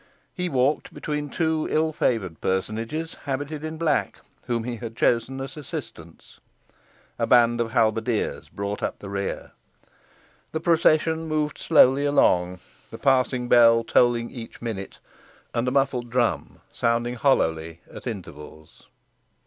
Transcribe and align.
He 0.33 0.49
walked 0.49 0.95
between 0.95 1.29
two 1.29 1.67
ill 1.69 1.93
favoured 1.93 2.41
personages 2.41 3.13
habited 3.25 3.63
in 3.63 3.77
black, 3.77 4.17
whom 4.47 4.63
he 4.63 4.77
had 4.77 4.95
chosen 4.95 5.39
as 5.39 5.55
assistants. 5.55 6.39
A 7.19 7.27
band 7.27 7.61
of 7.61 7.69
halberdiers 7.73 8.49
brought 8.49 8.81
up 8.81 8.97
the 8.97 9.09
rear. 9.11 9.51
The 10.53 10.59
procession 10.59 11.27
moved 11.27 11.59
slowly 11.59 12.03
along, 12.03 12.61
the 12.89 12.97
passing 12.97 13.47
bell 13.47 13.83
tolling 13.83 14.31
each 14.31 14.59
minute, 14.59 14.97
and 15.53 15.67
a 15.67 15.71
muffled 15.71 16.09
drum 16.09 16.61
sounding 16.71 17.13
hollowly 17.13 17.81
at 17.93 18.07
intervals. 18.07 18.87